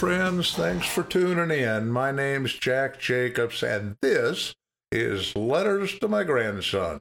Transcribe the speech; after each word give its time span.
Friends. 0.00 0.54
Thanks 0.54 0.86
for 0.86 1.02
tuning 1.02 1.50
in. 1.50 1.90
My 1.90 2.10
name's 2.10 2.54
Jack 2.54 2.98
Jacobs, 2.98 3.62
and 3.62 3.96
this 4.00 4.54
is 4.90 5.36
Letters 5.36 5.98
to 5.98 6.08
My 6.08 6.24
Grandson. 6.24 7.00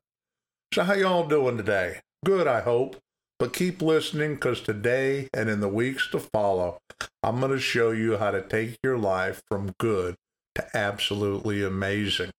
So, 0.73 0.83
how 0.83 0.95
y'all 0.95 1.25
doing 1.25 1.55
today? 1.55 2.01
Good, 2.25 2.45
I 2.45 2.59
hope. 2.59 2.97
But 3.37 3.53
keep 3.53 3.81
listening, 3.81 4.35
because 4.35 4.59
today 4.59 5.29
and 5.33 5.49
in 5.49 5.61
the 5.61 5.69
weeks 5.69 6.09
to 6.11 6.19
follow, 6.19 6.79
I'm 7.23 7.39
going 7.39 7.53
to 7.53 7.59
show 7.59 7.91
you 7.91 8.17
how 8.17 8.31
to 8.31 8.41
take 8.41 8.77
your 8.83 8.97
life 8.97 9.43
from 9.47 9.75
good 9.79 10.15
to 10.55 10.67
absolutely 10.75 11.63
amazing. 11.63 12.31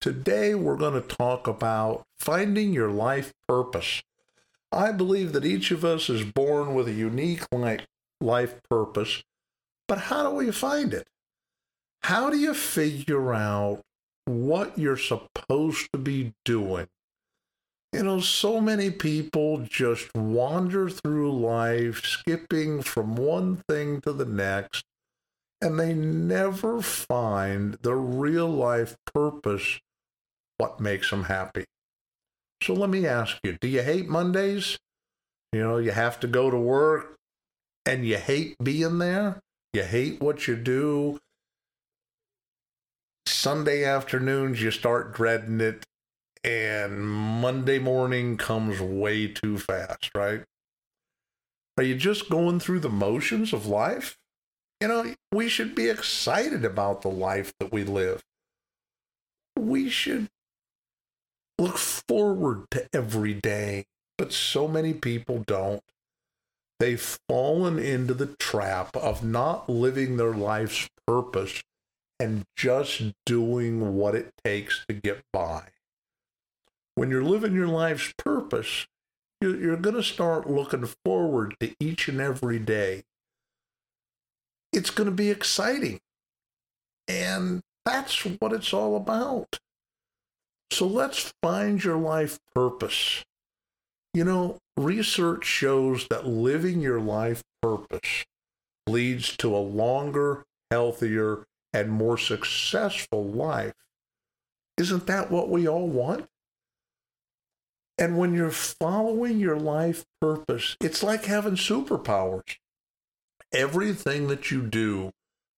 Today, 0.00 0.54
we're 0.54 0.78
going 0.78 1.02
to 1.02 1.06
talk 1.06 1.46
about 1.46 2.04
finding 2.18 2.72
your 2.72 2.90
life 2.90 3.34
purpose. 3.46 4.02
I 4.72 4.90
believe 4.90 5.34
that 5.34 5.44
each 5.44 5.70
of 5.70 5.84
us 5.84 6.08
is 6.08 6.24
born 6.24 6.72
with 6.72 6.88
a 6.88 6.92
unique 6.92 7.44
life 8.22 8.58
purpose, 8.70 9.22
but 9.88 9.98
how 9.98 10.28
do 10.28 10.34
we 10.34 10.50
find 10.50 10.94
it? 10.94 11.06
How 12.02 12.30
do 12.30 12.38
you 12.38 12.54
figure 12.54 13.32
out 13.32 13.80
what 14.24 14.78
you're 14.78 14.96
supposed 14.96 15.88
to 15.92 15.98
be 15.98 16.32
doing? 16.44 16.88
You 17.92 18.02
know, 18.02 18.20
so 18.20 18.60
many 18.60 18.90
people 18.90 19.58
just 19.58 20.14
wander 20.14 20.88
through 20.88 21.38
life, 21.38 22.04
skipping 22.04 22.82
from 22.82 23.16
one 23.16 23.62
thing 23.68 24.00
to 24.00 24.12
the 24.12 24.24
next, 24.24 24.84
and 25.60 25.78
they 25.78 25.92
never 25.92 26.80
find 26.80 27.74
the 27.82 27.94
real 27.94 28.48
life 28.48 28.96
purpose, 29.14 29.78
what 30.56 30.80
makes 30.80 31.10
them 31.10 31.24
happy. 31.24 31.66
So 32.62 32.74
let 32.74 32.90
me 32.90 33.06
ask 33.06 33.38
you 33.42 33.58
do 33.60 33.68
you 33.68 33.82
hate 33.82 34.08
Mondays? 34.08 34.78
You 35.52 35.60
know, 35.60 35.76
you 35.76 35.90
have 35.90 36.18
to 36.20 36.26
go 36.26 36.50
to 36.50 36.56
work 36.56 37.16
and 37.84 38.06
you 38.06 38.16
hate 38.16 38.56
being 38.62 38.98
there? 38.98 39.40
You 39.72 39.84
hate 39.84 40.20
what 40.20 40.46
you 40.46 40.56
do? 40.56 41.18
Sunday 43.26 43.84
afternoons, 43.84 44.60
you 44.60 44.70
start 44.70 45.14
dreading 45.14 45.60
it, 45.60 45.86
and 46.44 47.02
Monday 47.02 47.78
morning 47.78 48.36
comes 48.36 48.80
way 48.80 49.28
too 49.28 49.58
fast, 49.58 50.10
right? 50.14 50.42
Are 51.78 51.84
you 51.84 51.94
just 51.94 52.28
going 52.28 52.60
through 52.60 52.80
the 52.80 52.90
motions 52.90 53.54
of 53.54 53.66
life? 53.66 54.18
You 54.80 54.88
know, 54.88 55.14
we 55.32 55.48
should 55.48 55.74
be 55.74 55.88
excited 55.88 56.64
about 56.64 57.00
the 57.00 57.08
life 57.08 57.52
that 57.58 57.72
we 57.72 57.82
live. 57.82 58.20
We 59.58 59.88
should 59.88 60.28
look 61.58 61.78
forward 61.78 62.64
to 62.72 62.86
every 62.92 63.34
day, 63.34 63.86
but 64.18 64.32
so 64.32 64.68
many 64.68 64.92
people 64.92 65.44
don't. 65.46 65.82
They've 66.82 67.16
fallen 67.28 67.78
into 67.78 68.12
the 68.12 68.34
trap 68.40 68.96
of 68.96 69.22
not 69.22 69.68
living 69.68 70.16
their 70.16 70.34
life's 70.34 70.88
purpose 71.06 71.62
and 72.18 72.42
just 72.56 73.02
doing 73.24 73.94
what 73.94 74.16
it 74.16 74.32
takes 74.44 74.84
to 74.88 74.94
get 74.94 75.22
by. 75.32 75.66
When 76.96 77.08
you're 77.08 77.22
living 77.22 77.54
your 77.54 77.68
life's 77.68 78.12
purpose, 78.18 78.88
you're 79.40 79.76
going 79.76 79.94
to 79.94 80.02
start 80.02 80.50
looking 80.50 80.88
forward 81.04 81.54
to 81.60 81.72
each 81.78 82.08
and 82.08 82.20
every 82.20 82.58
day. 82.58 83.04
It's 84.72 84.90
going 84.90 85.08
to 85.08 85.14
be 85.14 85.30
exciting. 85.30 86.00
And 87.06 87.60
that's 87.84 88.24
what 88.24 88.52
it's 88.52 88.74
all 88.74 88.96
about. 88.96 89.60
So 90.72 90.88
let's 90.88 91.32
find 91.44 91.84
your 91.84 91.96
life 91.96 92.40
purpose. 92.56 93.22
You 94.14 94.24
know, 94.24 94.58
research 94.76 95.44
shows 95.44 96.06
that 96.08 96.26
living 96.26 96.80
your 96.80 97.00
life 97.00 97.42
purpose 97.60 98.24
leads 98.86 99.36
to 99.38 99.54
a 99.54 99.58
longer, 99.58 100.44
healthier, 100.70 101.44
and 101.72 101.90
more 101.90 102.18
successful 102.18 103.24
life. 103.24 103.74
Isn't 104.76 105.06
that 105.06 105.30
what 105.30 105.48
we 105.48 105.68
all 105.68 105.88
want? 105.88 106.26
And 107.98 108.18
when 108.18 108.34
you're 108.34 108.50
following 108.50 109.38
your 109.38 109.58
life 109.58 110.04
purpose, 110.20 110.76
it's 110.80 111.02
like 111.02 111.26
having 111.26 111.54
superpowers. 111.54 112.56
Everything 113.52 114.28
that 114.28 114.50
you 114.50 114.62
do 114.62 115.10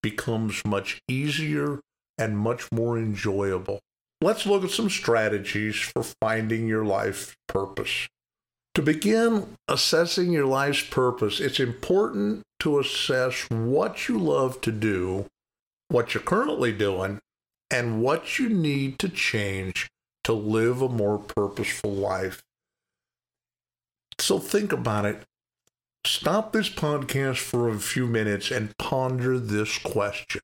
becomes 0.03 0.65
much 0.65 1.01
easier 1.09 1.81
and 2.19 2.37
much 2.37 2.71
more 2.71 2.99
enjoyable. 2.99 3.81
Let's 4.21 4.47
look 4.47 4.65
at 4.65 4.71
some 4.71 4.91
strategies 4.91 5.77
for 5.77 6.03
finding 6.03 6.67
your 6.67 6.85
life 6.85 7.37
purpose. 7.47 8.09
To 8.75 8.83
begin 8.83 9.57
assessing 9.69 10.33
your 10.33 10.47
life's 10.47 10.83
purpose, 10.83 11.39
it's 11.39 11.61
important 11.61 12.43
to 12.61 12.81
assess 12.81 13.47
what 13.49 14.09
you 14.09 14.19
love 14.19 14.61
to 14.63 14.73
do, 14.73 15.27
what 15.89 16.13
you're 16.13 16.23
currently 16.23 16.73
doing, 16.73 17.21
and 17.71 18.03
what 18.03 18.39
you 18.39 18.49
need 18.49 18.99
to 18.99 19.09
change 19.09 19.89
to 20.25 20.33
live 20.33 20.83
a 20.83 20.89
more 20.89 21.19
purposeful 21.19 21.93
life. 21.93 22.43
So 24.19 24.39
think 24.39 24.73
about 24.73 25.05
it. 25.05 25.23
Stop 26.05 26.53
this 26.53 26.69
podcast 26.69 27.39
for 27.39 27.69
a 27.69 27.79
few 27.79 28.07
minutes 28.07 28.51
and 28.51 28.77
ponder 28.79 29.39
this 29.39 29.79
question. 29.79 30.41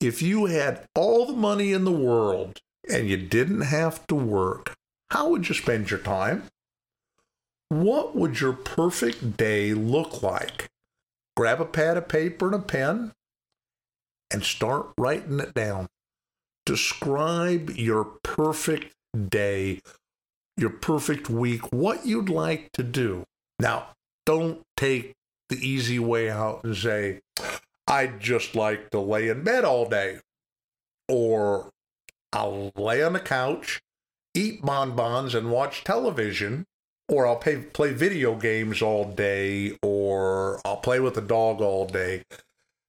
If 0.00 0.22
you 0.22 0.46
had 0.46 0.84
all 0.94 1.26
the 1.26 1.32
money 1.32 1.72
in 1.72 1.84
the 1.84 1.90
world 1.90 2.60
and 2.88 3.08
you 3.08 3.16
didn't 3.16 3.62
have 3.62 4.06
to 4.06 4.14
work, 4.14 4.74
how 5.10 5.30
would 5.30 5.48
you 5.48 5.54
spend 5.54 5.90
your 5.90 6.00
time? 6.00 6.44
What 7.68 8.14
would 8.14 8.40
your 8.40 8.52
perfect 8.52 9.36
day 9.36 9.74
look 9.74 10.22
like? 10.22 10.68
Grab 11.36 11.60
a 11.60 11.64
pad 11.64 11.96
of 11.96 12.08
paper 12.08 12.46
and 12.46 12.54
a 12.54 12.58
pen 12.60 13.12
and 14.30 14.44
start 14.44 14.92
writing 14.96 15.40
it 15.40 15.54
down. 15.54 15.88
Describe 16.64 17.70
your 17.70 18.04
perfect 18.22 18.92
day, 19.28 19.80
your 20.56 20.70
perfect 20.70 21.28
week, 21.28 21.72
what 21.72 22.06
you'd 22.06 22.28
like 22.28 22.70
to 22.72 22.82
do. 22.82 23.24
Now, 23.58 23.88
don't 24.24 24.62
take 24.76 25.14
the 25.48 25.56
easy 25.56 25.98
way 25.98 26.30
out 26.30 26.64
and 26.64 26.76
say, 26.76 27.20
I'd 27.86 28.20
just 28.20 28.54
like 28.54 28.90
to 28.90 29.00
lay 29.00 29.28
in 29.28 29.44
bed 29.44 29.64
all 29.64 29.88
day. 29.88 30.20
Or 31.08 31.70
I'll 32.32 32.72
lay 32.76 33.02
on 33.02 33.12
the 33.12 33.20
couch, 33.20 33.80
eat 34.34 34.62
bonbons, 34.62 35.34
and 35.34 35.50
watch 35.50 35.84
television. 35.84 36.64
Or 37.08 37.26
I'll 37.26 37.36
pay, 37.36 37.58
play 37.58 37.92
video 37.92 38.34
games 38.34 38.82
all 38.82 39.04
day, 39.04 39.78
or 39.82 40.60
I'll 40.64 40.78
play 40.78 40.98
with 40.98 41.14
the 41.14 41.20
dog 41.20 41.60
all 41.60 41.86
day. 41.86 42.24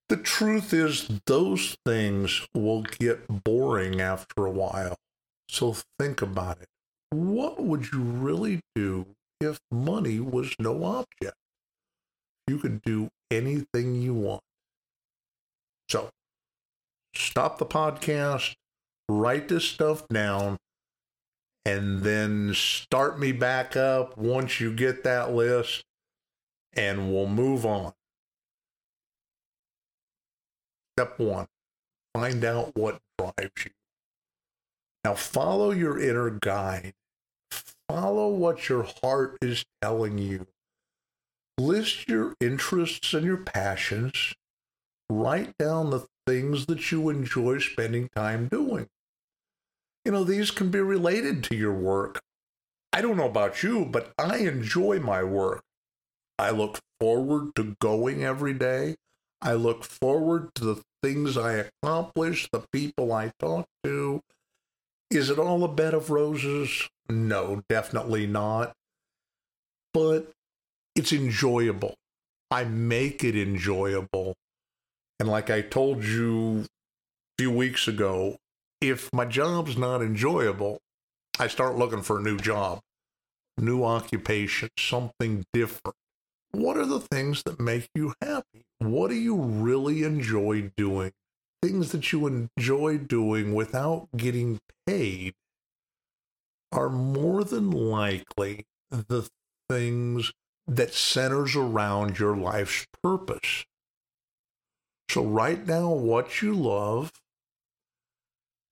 The 0.10 0.18
truth 0.18 0.74
is, 0.74 1.08
those 1.26 1.78
things 1.86 2.48
will 2.54 2.82
get 2.82 3.44
boring 3.44 4.02
after 4.02 4.46
a 4.46 4.52
while. 4.52 4.98
So 5.50 5.76
think 6.00 6.22
about 6.22 6.62
it. 6.62 6.68
What 7.12 7.62
would 7.62 7.92
you 7.92 8.02
really 8.02 8.62
do 8.76 9.06
if 9.40 9.60
money 9.72 10.20
was 10.20 10.56
no 10.60 10.84
object? 10.84 11.38
You 12.48 12.58
could 12.58 12.82
do 12.82 13.10
anything 13.30 13.96
you 13.96 14.14
want. 14.14 14.42
So 15.90 16.10
stop 17.14 17.58
the 17.58 17.66
podcast, 17.66 18.56
write 19.10 19.48
this 19.50 19.66
stuff 19.66 20.08
down, 20.08 20.58
and 21.68 22.00
then 22.00 22.54
start 22.54 23.20
me 23.20 23.34
back 23.34 23.76
up 23.76 24.18
once 24.18 24.62
you 24.62 24.74
get 24.74 25.04
that 25.04 25.34
list, 25.34 25.84
and 26.74 27.12
we'll 27.12 27.28
move 27.28 27.66
on. 27.66 27.94
Step 30.96 31.20
one 31.20 31.48
find 32.16 32.44
out 32.46 32.76
what 32.76 33.00
drives 33.20 33.66
you. 33.66 33.72
Now, 35.04 35.14
follow 35.14 35.72
your 35.72 36.00
inner 36.00 36.30
guide. 36.30 36.94
Follow 37.90 38.30
what 38.30 38.70
your 38.70 38.88
heart 39.04 39.38
is 39.42 39.66
telling 39.82 40.18
you. 40.18 40.48
List 41.60 42.08
your 42.08 42.34
interests 42.40 43.14
and 43.14 43.26
your 43.26 43.38
passions. 43.38 44.34
Write 45.10 45.58
down 45.58 45.90
the 45.90 46.08
things 46.26 46.66
that 46.66 46.92
you 46.92 47.10
enjoy 47.10 47.60
spending 47.60 48.10
time 48.16 48.48
doing. 48.48 48.88
You 50.08 50.14
know, 50.14 50.24
these 50.24 50.52
can 50.52 50.70
be 50.70 50.80
related 50.80 51.44
to 51.44 51.56
your 51.58 51.74
work. 51.74 52.22
I 52.94 53.02
don't 53.02 53.18
know 53.18 53.28
about 53.28 53.62
you, 53.62 53.84
but 53.84 54.14
I 54.18 54.38
enjoy 54.38 55.02
my 55.02 55.22
work. 55.22 55.64
I 56.40 56.52
look 56.52 56.80
forward 56.98 57.54
to 57.56 57.76
going 57.82 58.24
every 58.24 58.54
day. 58.54 58.96
I 59.42 59.56
look 59.56 59.84
forward 59.84 60.56
to 60.56 60.64
the 60.64 60.82
things 61.04 61.36
I 61.36 61.66
accomplish, 61.84 62.48
the 62.54 62.64
people 62.72 63.12
I 63.12 63.34
talk 63.38 63.66
to, 63.84 64.22
is 65.12 65.30
it 65.30 65.40
all 65.40 65.66
a 65.66 65.68
bed 65.68 65.94
of 65.94 66.10
roses? 66.10 66.88
No, 67.10 67.64
definitely 67.68 68.28
not. 68.28 68.72
But 69.94 70.32
it's 70.96 71.12
enjoyable. 71.12 71.96
I 72.50 72.64
make 72.64 73.26
it 73.26 73.36
enjoyable. 73.36 74.36
And 75.20 75.28
like 75.28 75.50
I 75.50 75.60
told 75.60 76.06
you 76.06 76.62
a 76.62 76.68
few 77.38 77.52
weeks 77.52 77.90
ago, 77.90 78.38
if 78.82 79.10
my 79.14 79.26
job's 79.26 79.78
not 79.78 80.02
enjoyable, 80.02 80.80
I 81.40 81.48
start 81.48 81.78
looking 81.78 82.02
for 82.02 82.20
a 82.20 82.24
new 82.24 82.38
job, 82.38 82.80
new 83.58 83.84
occupation, 83.84 84.70
something 84.78 85.46
different. 85.54 85.96
What 86.52 86.78
are 86.78 86.86
the 86.86 87.00
things 87.00 87.44
that 87.44 87.60
make 87.60 87.90
you 87.94 88.14
happy? 88.22 88.66
What 88.80 89.10
do 89.10 89.16
you 89.16 89.36
really 89.36 90.04
enjoy 90.04 90.72
doing? 90.76 91.12
Things 91.62 91.92
that 91.92 92.12
you 92.12 92.28
enjoy 92.58 92.98
doing 92.98 93.54
without 93.54 94.08
getting 94.16 94.60
paid 94.86 95.34
are 96.72 96.90
more 96.90 97.44
than 97.44 97.72
likely 97.72 98.66
the 98.90 99.28
things 99.70 100.32
that 100.68 100.94
centers 100.94 101.56
around 101.56 102.20
your 102.20 102.36
life's 102.36 102.86
purpose. 103.04 103.66
So 105.10 105.24
write 105.24 105.66
down 105.66 106.04
what 106.04 106.42
you 106.42 106.54
love. 106.54 107.12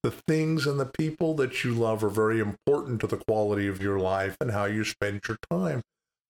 The 0.06 0.12
things 0.28 0.68
and 0.68 0.80
the 0.80 0.86
people 0.86 1.34
that 1.38 1.64
you 1.64 1.74
love 1.74 2.04
are 2.04 2.10
very 2.10 2.40
important 2.40 3.02
to 3.02 3.08
the 3.08 3.18
quality 3.18 3.68
of 3.68 3.82
your 3.82 3.98
life 3.98 4.38
and 4.40 4.52
how 4.52 4.66
you 4.66 4.84
spend 4.84 5.22
your 5.28 5.40
time. 5.50 5.82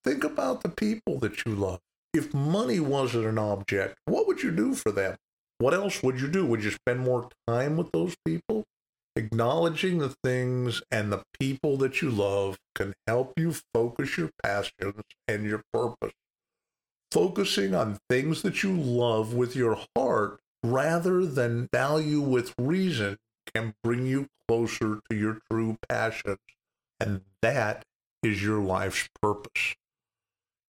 Think 0.06 0.24
about 0.24 0.64
the 0.64 0.70
people 0.70 1.20
that 1.20 1.46
you 1.46 1.54
love. 1.54 1.82
If 2.14 2.34
money 2.34 2.80
wasn't 2.80 3.26
an 3.26 3.38
object, 3.38 3.98
what 4.06 4.28
would 4.28 4.42
you 4.42 4.52
do 4.52 4.76
for 4.76 4.94
them? 4.94 5.18
What 5.58 5.74
else 5.74 6.02
would 6.02 6.22
you 6.22 6.30
do? 6.30 6.46
Would 6.46 6.64
you 6.64 6.72
spend 6.72 7.02
more 7.02 7.28
time 7.50 7.76
with 7.76 7.92
those 7.92 8.16
people? 8.26 8.64
Acknowledging 9.18 9.98
the 9.98 10.16
things 10.24 10.82
and 10.90 11.12
the 11.12 11.24
people 11.38 11.76
that 11.76 12.02
you 12.02 12.10
love 12.10 12.58
can 12.76 12.94
help 13.06 13.34
you 13.38 13.56
focus 13.74 14.18
your 14.18 14.30
passions 14.42 15.04
and 15.28 15.44
your 15.44 15.64
purpose. 15.74 16.14
Focusing 17.12 17.76
on 17.76 18.00
things 18.10 18.42
that 18.44 18.64
you 18.64 18.72
love 18.72 19.34
with 19.34 19.54
your 19.54 19.78
heart 19.98 20.40
rather 20.64 21.26
than 21.26 21.68
value 21.74 22.22
with 22.22 22.54
reason 22.58 23.18
can 23.56 23.74
bring 23.84 24.06
you 24.06 24.28
closer 24.48 25.00
to 25.10 25.16
your 25.16 25.40
true 25.50 25.78
passions. 25.90 26.38
And 27.00 27.22
that 27.42 27.84
is 28.22 28.44
your 28.44 28.60
life's 28.60 29.10
purpose. 29.22 29.76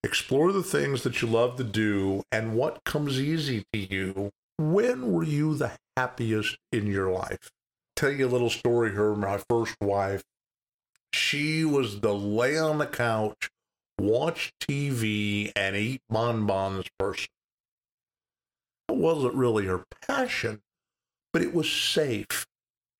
Explore 0.05 0.53
the 0.53 0.63
things 0.63 1.03
that 1.03 1.21
you 1.21 1.29
love 1.29 1.57
to 1.57 1.65
do 1.65 2.23
and 2.31 2.55
what 2.55 2.85
comes 2.85 3.21
easy 3.21 3.65
to 3.73 3.79
you. 3.79 4.31
When 4.59 5.13
were 5.13 5.25
you 5.25 5.55
the 5.55 5.73
happiest 5.97 6.57
in 6.73 6.87
your 6.87 7.11
life? 7.11 7.51
tell 7.97 8.13
you 8.13 8.27
a 8.27 8.29
little 8.29 8.51
story. 8.51 8.93
Her, 8.93 9.17
my 9.17 9.39
first 9.49 9.75
wife, 9.81 10.23
she 11.13 11.65
was 11.65 12.01
the 12.01 12.15
lay 12.15 12.59
on 12.59 12.79
the 12.79 12.87
couch, 12.87 13.51
watch 13.99 14.53
TV, 14.61 15.51
and 15.57 15.75
eat 15.75 16.03
bonbons 16.09 16.87
person. 16.99 17.29
It 18.89 18.97
wasn't 18.97 19.35
really 19.35 19.67
her 19.67 19.85
passion, 20.07 20.61
but 21.33 21.43
it 21.43 21.55
was 21.55 21.71
safe. 21.71 22.47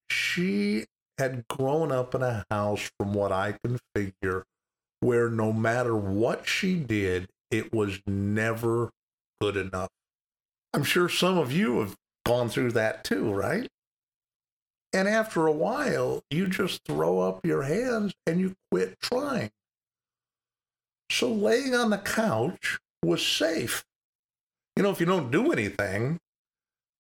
She 0.09 0.87
had 1.19 1.49
grown 1.49 1.93
up 1.93 2.15
in 2.15 2.23
a 2.23 2.45
house, 2.51 2.91
from 2.99 3.15
what 3.15 3.33
I 3.33 3.57
can 3.65 3.79
figure, 3.95 4.45
where 5.01 5.31
no 5.31 5.53
matter 5.53 5.97
what 5.97 6.47
she 6.47 6.77
did, 6.77 7.29
it 7.51 7.73
was 7.73 8.01
never 8.07 8.91
good 9.41 9.57
enough. 9.57 9.89
I'm 10.75 10.85
sure 10.85 11.09
some 11.09 11.39
of 11.39 11.53
you 11.53 11.81
have 11.81 11.97
gone 12.25 12.49
through 12.49 12.73
that 12.73 13.05
too, 13.05 13.33
right? 13.33 13.69
And 14.93 15.09
after 15.09 15.47
a 15.47 15.53
while, 15.53 16.23
you 16.31 16.47
just 16.47 16.83
throw 16.85 17.21
up 17.21 17.45
your 17.45 17.63
hands 17.63 18.15
and 18.27 18.41
you 18.41 18.55
quit 18.71 18.99
trying. 19.01 19.51
So 21.11 21.33
laying 21.33 21.75
on 21.75 21.91
the 21.91 21.99
couch 21.99 22.79
was 23.03 23.25
safe. 23.25 23.85
You 24.77 24.83
know, 24.83 24.91
if 24.91 25.01
you 25.01 25.07
don't 25.07 25.31
do 25.31 25.53
anything, 25.53 26.19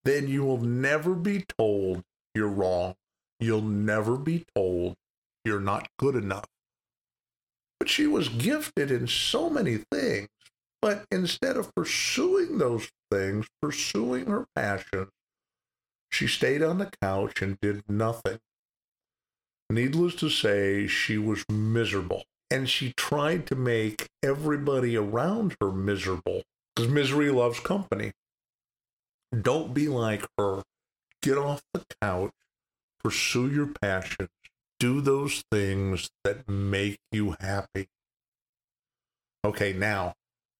then 0.05 0.29
you 0.29 0.45
will 0.45 0.61
never 0.61 1.15
be 1.15 1.45
told 1.59 2.03
you're 2.37 2.49
wrong. 2.49 2.95
You'll 3.41 3.63
never 3.63 4.17
be 4.17 4.45
told 4.55 4.95
you're 5.45 5.61
not 5.61 5.89
good 5.99 6.15
enough. 6.15 6.47
But 7.81 7.89
she 7.89 8.07
was 8.07 8.29
gifted 8.29 8.91
in 8.91 9.07
so 9.07 9.49
many 9.51 9.79
things. 9.91 10.29
But 10.83 11.05
instead 11.11 11.57
of 11.57 11.75
pursuing 11.75 12.59
those 12.59 12.91
things, 13.11 13.47
pursuing 13.61 14.27
her 14.27 14.47
passion, 14.55 15.09
she 16.11 16.27
stayed 16.27 16.63
on 16.63 16.79
the 16.79 16.91
couch 17.03 17.43
and 17.43 17.59
did 17.61 17.83
nothing. 17.89 18.39
Needless 19.69 20.15
to 20.17 20.31
say, 20.31 20.87
she 20.87 21.19
was 21.19 21.45
miserable. 21.51 22.25
And 22.51 22.69
she 22.69 22.93
tried 22.97 23.47
to 23.49 23.57
make 23.57 24.07
everybody 24.23 24.97
around 24.97 25.57
her 25.61 25.73
miserable 25.73 26.43
because 26.75 26.91
misery 26.91 27.31
loves 27.31 27.59
company. 27.59 28.13
Don't 29.43 29.75
be 29.75 29.89
like 29.89 30.25
her. 30.39 30.63
Get 31.23 31.39
off 31.39 31.63
the 31.75 31.85
couch, 32.01 32.33
pursue 33.03 33.51
your 33.51 33.69
passions, 33.81 34.29
do 34.79 35.01
those 35.01 35.43
things 35.51 36.11
that 36.25 36.49
make 36.49 36.99
you 37.11 37.37
happy. 37.41 37.89
Okay, 39.45 39.73
now, 39.73 40.15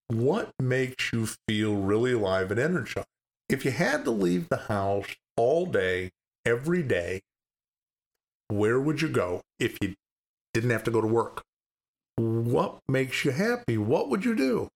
what 0.09 0.51
makes 0.59 1.11
you 1.11 1.27
feel 1.47 1.75
really 1.75 2.13
alive 2.13 2.51
and 2.51 2.59
energized? 2.59 3.07
If 3.49 3.65
you 3.65 3.71
had 3.71 4.03
to 4.05 4.11
leave 4.11 4.49
the 4.49 4.57
house 4.57 5.15
all 5.35 5.65
day, 5.65 6.11
every 6.45 6.83
day, 6.83 7.21
where 8.47 8.79
would 8.79 9.01
you 9.01 9.09
go 9.09 9.41
if 9.59 9.77
you 9.81 9.95
didn't 10.53 10.69
have 10.69 10.83
to 10.85 10.91
go 10.91 11.01
to 11.01 11.07
work? 11.07 11.43
What 12.15 12.79
makes 12.87 13.25
you 13.25 13.31
happy? 13.31 13.77
What 13.77 14.09
would 14.09 14.25
you 14.25 14.35
do? 14.35 14.69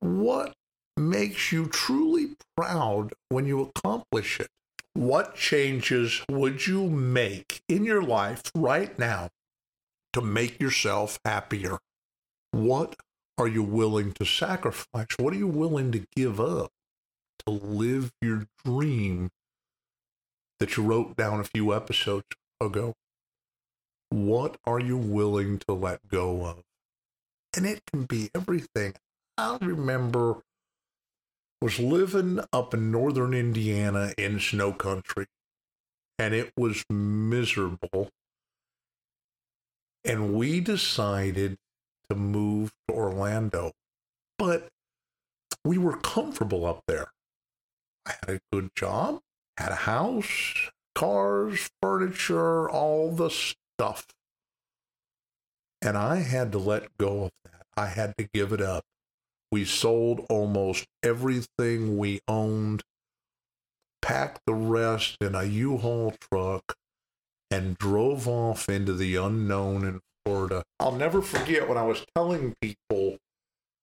What 0.00 0.52
makes 0.96 1.52
you 1.52 1.66
truly 1.66 2.36
proud 2.56 3.14
when 3.28 3.46
you 3.46 3.62
accomplish 3.62 4.40
it? 4.40 4.48
What 4.94 5.34
changes 5.34 6.22
would 6.30 6.66
you 6.66 6.88
make 6.88 7.60
in 7.68 7.84
your 7.84 8.02
life 8.02 8.42
right 8.54 8.96
now 8.98 9.28
to 10.12 10.20
make 10.20 10.60
yourself 10.60 11.18
happier? 11.24 11.78
What 12.52 12.96
are 13.36 13.48
you 13.48 13.62
willing 13.62 14.12
to 14.14 14.24
sacrifice? 14.24 15.08
What 15.18 15.34
are 15.34 15.38
you 15.38 15.48
willing 15.48 15.92
to 15.92 16.06
give 16.16 16.40
up 16.40 16.70
to 17.46 17.52
live 17.52 18.12
your 18.22 18.46
dream 18.64 19.30
that 20.60 20.76
you 20.76 20.82
wrote 20.82 21.16
down 21.16 21.40
a 21.40 21.44
few 21.44 21.74
episodes 21.74 22.26
ago. 22.60 22.94
What 24.10 24.56
are 24.64 24.80
you 24.80 24.96
willing 24.96 25.58
to 25.66 25.74
let 25.74 26.08
go 26.08 26.46
of? 26.46 26.62
And 27.56 27.66
it 27.66 27.82
can 27.86 28.04
be 28.04 28.30
everything. 28.34 28.94
I 29.36 29.58
remember 29.60 30.42
was 31.64 31.78
living 31.78 32.40
up 32.52 32.74
in 32.74 32.90
northern 32.90 33.32
Indiana 33.32 34.12
in 34.18 34.38
snow 34.38 34.70
country, 34.70 35.24
and 36.18 36.34
it 36.34 36.52
was 36.58 36.84
miserable. 36.90 38.10
And 40.04 40.34
we 40.34 40.60
decided 40.60 41.56
to 42.10 42.14
move 42.14 42.72
to 42.86 42.94
Orlando, 42.94 43.72
but 44.38 44.68
we 45.64 45.78
were 45.78 45.96
comfortable 45.96 46.66
up 46.66 46.82
there. 46.86 47.12
I 48.04 48.12
had 48.20 48.36
a 48.36 48.40
good 48.52 48.68
job 48.76 49.20
had 49.56 49.72
a 49.72 49.76
house, 49.76 50.70
cars, 50.94 51.70
furniture, 51.80 52.68
all 52.68 53.12
the 53.12 53.30
stuff. 53.30 54.06
And 55.80 55.96
I 55.96 56.16
had 56.16 56.52
to 56.52 56.58
let 56.58 56.96
go 56.98 57.24
of 57.24 57.30
that. 57.44 57.66
I 57.76 57.86
had 57.86 58.14
to 58.18 58.28
give 58.34 58.52
it 58.52 58.60
up. 58.60 58.84
We 59.54 59.64
sold 59.64 60.26
almost 60.28 60.84
everything 61.04 61.96
we 61.96 62.18
owned, 62.26 62.82
packed 64.02 64.40
the 64.48 64.54
rest 64.54 65.16
in 65.20 65.36
a 65.36 65.44
U 65.44 65.76
Haul 65.76 66.12
truck, 66.20 66.74
and 67.52 67.78
drove 67.78 68.26
off 68.26 68.68
into 68.68 68.94
the 68.94 69.14
unknown 69.14 69.84
in 69.84 70.00
Florida. 70.24 70.64
I'll 70.80 70.96
never 70.96 71.22
forget 71.22 71.68
when 71.68 71.78
I 71.78 71.84
was 71.84 72.04
telling 72.16 72.56
people 72.60 73.18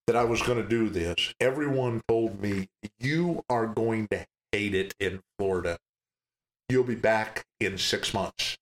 that 0.07 0.17
I 0.17 0.25
was 0.25 0.41
going 0.41 0.61
to 0.61 0.67
do 0.67 0.89
this, 0.89 1.33
everyone 1.39 2.01
told 2.05 2.41
me, 2.41 2.67
You 2.99 3.45
are 3.49 3.67
going 3.67 4.09
to 4.09 4.25
hate 4.51 4.75
it 4.75 4.93
in 4.99 5.21
Florida. 5.39 5.77
You'll 6.67 6.83
be 6.83 6.95
back 6.95 7.45
in 7.61 7.77
six 7.77 8.13
months 8.13 8.57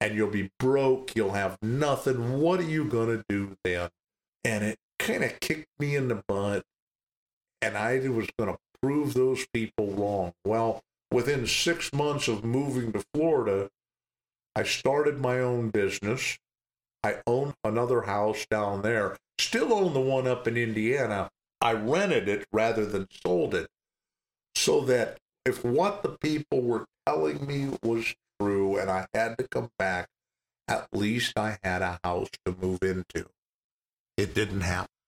and 0.00 0.14
you'll 0.14 0.30
be 0.30 0.48
broke. 0.58 1.14
You'll 1.14 1.32
have 1.32 1.58
nothing. 1.60 2.40
What 2.40 2.60
are 2.60 2.70
you 2.70 2.86
going 2.86 3.18
to 3.18 3.24
do 3.28 3.56
then? 3.62 3.90
And 4.42 4.64
it 4.64 4.78
kind 5.10 5.24
of 5.24 5.40
kicked 5.40 5.68
me 5.78 5.96
in 5.96 6.08
the 6.08 6.22
butt. 6.28 6.62
And 7.62 7.76
I 7.76 7.98
was 8.08 8.28
going 8.38 8.52
to 8.52 8.58
prove 8.82 9.14
those 9.14 9.46
people 9.52 9.92
wrong. 9.92 10.32
Well, 10.44 10.82
within 11.12 11.46
six 11.46 11.92
months 11.92 12.28
of 12.28 12.44
moving 12.44 12.92
to 12.92 13.04
Florida, 13.14 13.68
I 14.54 14.62
started 14.62 15.20
my 15.20 15.40
own 15.40 15.70
business. 15.70 16.38
I 17.02 17.16
own 17.26 17.54
another 17.64 18.02
house 18.02 18.46
down 18.50 18.82
there. 18.82 19.16
Still 19.38 19.72
own 19.72 19.94
the 19.94 20.00
one 20.00 20.26
up 20.26 20.46
in 20.46 20.56
Indiana. 20.56 21.30
I 21.60 21.72
rented 21.72 22.28
it 22.28 22.46
rather 22.52 22.86
than 22.86 23.08
sold 23.24 23.54
it 23.54 23.68
so 24.54 24.80
that 24.82 25.18
if 25.44 25.64
what 25.64 26.02
the 26.02 26.16
people 26.20 26.62
were 26.62 26.86
telling 27.06 27.46
me 27.46 27.70
was 27.82 28.14
true 28.40 28.78
and 28.78 28.90
I 28.90 29.06
had 29.12 29.36
to 29.38 29.48
come 29.48 29.70
back, 29.78 30.08
at 30.68 30.88
least 30.92 31.38
I 31.38 31.58
had 31.62 31.82
a 31.82 31.98
house 32.02 32.30
to 32.44 32.56
move 32.60 32.82
into. 32.82 33.28
It 34.16 34.34
didn't 34.34 34.62
happen. 34.62 34.99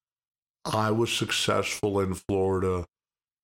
I 0.64 0.90
was 0.90 1.12
successful 1.12 2.00
in 2.00 2.14
Florida. 2.14 2.86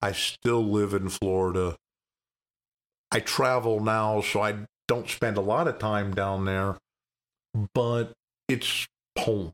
I 0.01 0.13
still 0.13 0.63
live 0.63 0.93
in 0.93 1.09
Florida. 1.09 1.75
I 3.11 3.19
travel 3.19 3.79
now, 3.79 4.21
so 4.21 4.41
I 4.41 4.65
don't 4.87 5.09
spend 5.09 5.37
a 5.37 5.41
lot 5.41 5.67
of 5.67 5.79
time 5.79 6.13
down 6.13 6.45
there, 6.45 6.77
but 7.73 8.13
it's 8.47 8.87
home. 9.17 9.53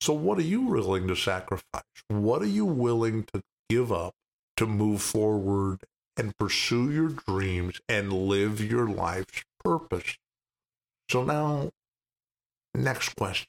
So, 0.00 0.12
what 0.12 0.38
are 0.38 0.42
you 0.42 0.62
willing 0.62 1.08
to 1.08 1.16
sacrifice? 1.16 1.82
What 2.08 2.42
are 2.42 2.46
you 2.46 2.64
willing 2.64 3.24
to 3.32 3.42
give 3.68 3.90
up 3.90 4.14
to 4.56 4.66
move 4.66 5.00
forward 5.00 5.80
and 6.16 6.36
pursue 6.36 6.90
your 6.90 7.08
dreams 7.08 7.80
and 7.88 8.12
live 8.12 8.60
your 8.60 8.88
life's 8.88 9.42
purpose? 9.64 10.16
So, 11.10 11.24
now, 11.24 11.70
next 12.74 13.16
question. 13.16 13.48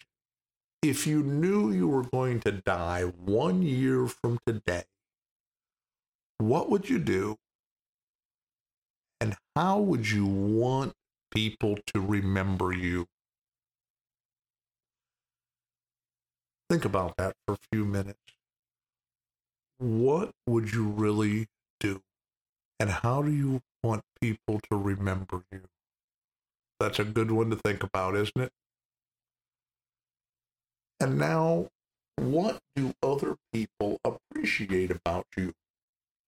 If 0.81 1.07
you 1.07 1.23
knew 1.23 1.71
you 1.71 1.87
were 1.87 2.03
going 2.03 2.39
to 2.41 2.51
die 2.51 3.03
one 3.03 3.61
year 3.61 4.07
from 4.07 4.39
today, 4.45 4.83
what 6.37 6.69
would 6.69 6.89
you 6.89 6.99
do? 6.99 7.35
And 9.19 9.35
how 9.55 9.79
would 9.79 10.09
you 10.09 10.25
want 10.25 10.93
people 11.31 11.77
to 11.87 11.99
remember 11.99 12.71
you? 12.71 13.07
Think 16.69 16.85
about 16.85 17.17
that 17.17 17.33
for 17.45 17.55
a 17.55 17.59
few 17.71 17.83
minutes. 17.85 18.19
What 19.79 20.31
would 20.45 20.73
you 20.73 20.87
really 20.87 21.47
do? 21.79 22.01
And 22.79 22.89
how 22.89 23.23
do 23.23 23.31
you 23.31 23.61
want 23.83 24.03
people 24.21 24.59
to 24.69 24.77
remember 24.77 25.43
you? 25.51 25.61
That's 26.79 26.99
a 26.99 27.03
good 27.03 27.31
one 27.31 27.49
to 27.49 27.55
think 27.55 27.83
about, 27.83 28.15
isn't 28.15 28.39
it? 28.39 28.51
And 30.99 31.17
now, 31.17 31.67
what 32.15 32.59
do 32.75 32.93
other 33.03 33.35
people 33.53 33.99
appreciate 34.03 34.91
about 34.91 35.25
you? 35.37 35.53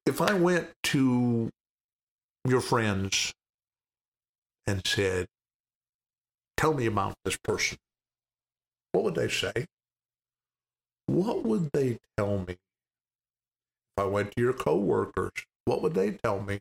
If 0.06 0.22
I 0.22 0.34
went 0.34 0.70
to 0.84 1.50
your 2.46 2.62
friends 2.62 3.34
and 4.68 4.86
said, 4.86 5.28
Tell 6.58 6.74
me 6.74 6.88
about 6.88 7.16
this 7.24 7.38
person, 7.38 7.78
what 8.92 9.06
would 9.06 9.16
they 9.16 9.30
say? 9.30 9.66
What 11.06 11.46
would 11.46 11.70
they 11.72 12.00
tell 12.18 12.40
me? 12.40 12.54
If 12.54 13.98
I 13.98 14.04
went 14.04 14.36
to 14.36 14.42
your 14.42 14.54
coworkers, 14.54 15.32
what 15.66 15.82
would 15.82 15.94
they 15.94 16.12
tell 16.12 16.42
me? 16.42 16.60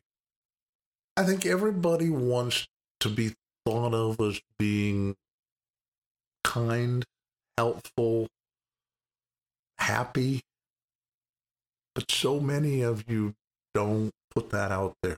I 1.17 1.23
think 1.23 1.45
everybody 1.45 2.09
wants 2.09 2.65
to 3.01 3.09
be 3.09 3.35
thought 3.65 3.93
of 3.93 4.19
as 4.21 4.39
being 4.57 5.15
kind, 6.45 7.05
helpful, 7.59 8.25
happy. 9.77 10.39
But 11.93 12.09
so 12.09 12.39
many 12.39 12.81
of 12.83 13.03
you 13.09 13.33
don't 13.73 14.11
put 14.33 14.49
that 14.51 14.71
out 14.71 14.95
there. 15.03 15.17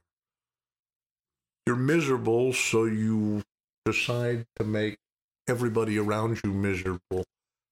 You're 1.68 1.76
miserable, 1.76 2.52
so 2.54 2.86
you 2.86 3.44
decide 3.86 4.48
to 4.58 4.66
make 4.66 4.98
everybody 5.48 6.00
around 6.00 6.42
you 6.44 6.52
miserable. 6.52 7.26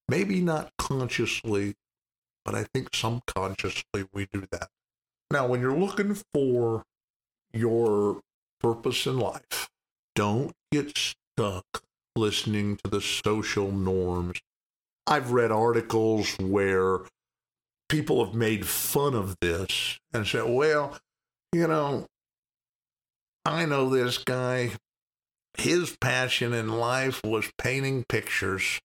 Maybe 0.08 0.40
not 0.40 0.70
consciously, 0.78 1.74
but 2.46 2.54
I 2.54 2.64
think 2.72 2.90
subconsciously 2.94 4.06
we 4.14 4.28
do 4.32 4.46
that. 4.52 4.70
Now, 5.32 5.48
when 5.48 5.62
you're 5.62 5.80
looking 5.86 6.16
for 6.32 6.84
your 7.52 8.22
purpose 8.60 9.08
in 9.08 9.18
life, 9.18 9.68
don't 10.14 10.54
get 10.72 10.96
stuck 10.96 11.66
listening 12.16 12.78
to 12.84 12.92
the 12.92 13.02
social 13.02 13.72
norms. 13.72 14.40
I've 15.08 15.32
read 15.32 15.52
articles 15.52 16.36
where 16.40 17.00
people 17.90 18.24
have 18.24 18.36
made 18.36 18.68
fun 18.68 19.16
of 19.16 19.36
this 19.42 20.00
and 20.14 20.26
said, 20.26 20.46
well, 20.48 20.98
you 21.52 21.68
know, 21.68 22.06
I 23.46 23.66
know 23.66 23.90
this 23.90 24.18
guy. 24.18 24.72
His 25.58 25.98
passion 26.00 26.54
in 26.54 26.70
life 26.70 27.22
was 27.24 27.52
painting 27.58 28.06
pictures. 28.08 28.80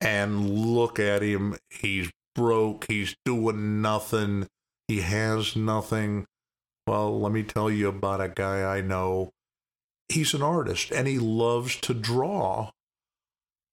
And 0.00 0.50
look 0.50 0.98
at 0.98 1.22
him. 1.22 1.56
He's 1.70 2.10
broke. 2.34 2.86
He's 2.88 3.16
doing 3.24 3.80
nothing. 3.80 4.46
He 4.88 5.00
has 5.00 5.56
nothing. 5.56 6.26
Well, 6.86 7.18
let 7.20 7.32
me 7.32 7.42
tell 7.42 7.70
you 7.70 7.88
about 7.88 8.20
a 8.20 8.28
guy 8.28 8.62
I 8.62 8.80
know. 8.80 9.30
He's 10.08 10.34
an 10.34 10.42
artist 10.42 10.92
and 10.92 11.08
he 11.08 11.18
loves 11.18 11.76
to 11.80 11.94
draw. 11.94 12.70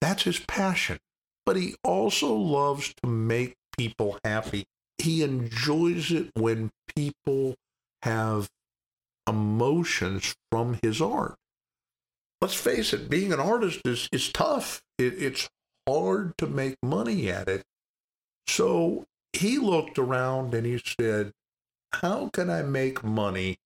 That's 0.01 0.23
his 0.23 0.39
passion. 0.39 0.97
But 1.45 1.57
he 1.57 1.75
also 1.83 2.33
loves 2.33 2.93
to 3.03 3.09
make 3.09 3.55
people 3.77 4.17
happy. 4.23 4.65
He 4.97 5.23
enjoys 5.23 6.11
it 6.11 6.31
when 6.35 6.71
people 6.95 7.55
have 8.03 8.49
emotions 9.27 10.35
from 10.51 10.79
his 10.81 11.01
art. 11.01 11.35
Let's 12.41 12.53
face 12.53 12.93
it, 12.93 13.09
being 13.09 13.31
an 13.31 13.39
artist 13.39 13.81
is, 13.85 14.09
is 14.11 14.31
tough. 14.31 14.81
It, 14.97 15.21
it's 15.21 15.49
hard 15.87 16.37
to 16.37 16.47
make 16.47 16.75
money 16.83 17.29
at 17.29 17.47
it. 17.47 17.63
So 18.47 19.05
he 19.31 19.57
looked 19.57 19.97
around 19.97 20.53
and 20.53 20.65
he 20.65 20.81
said, 20.99 21.31
How 21.93 22.29
can 22.29 22.49
I 22.49 22.61
make 22.61 23.03
money 23.03 23.57